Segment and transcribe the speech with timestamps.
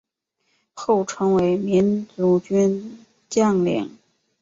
[0.73, 3.99] 后成为民族军将领。